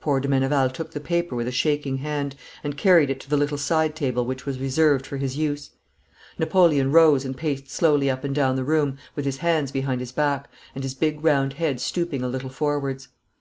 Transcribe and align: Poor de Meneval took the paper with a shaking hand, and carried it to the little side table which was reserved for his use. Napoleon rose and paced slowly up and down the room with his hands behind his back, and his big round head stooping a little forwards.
Poor 0.00 0.18
de 0.18 0.26
Meneval 0.26 0.68
took 0.68 0.90
the 0.90 0.98
paper 0.98 1.36
with 1.36 1.46
a 1.46 1.52
shaking 1.52 1.98
hand, 1.98 2.34
and 2.64 2.76
carried 2.76 3.08
it 3.08 3.20
to 3.20 3.30
the 3.30 3.36
little 3.36 3.56
side 3.56 3.94
table 3.94 4.24
which 4.26 4.44
was 4.44 4.58
reserved 4.58 5.06
for 5.06 5.16
his 5.16 5.36
use. 5.36 5.70
Napoleon 6.40 6.90
rose 6.90 7.24
and 7.24 7.36
paced 7.36 7.70
slowly 7.70 8.10
up 8.10 8.24
and 8.24 8.34
down 8.34 8.56
the 8.56 8.64
room 8.64 8.98
with 9.14 9.24
his 9.24 9.36
hands 9.36 9.70
behind 9.70 10.00
his 10.00 10.10
back, 10.10 10.50
and 10.74 10.82
his 10.82 10.94
big 10.94 11.22
round 11.22 11.52
head 11.52 11.78
stooping 11.80 12.24
a 12.24 12.28
little 12.28 12.50
forwards. 12.50 13.10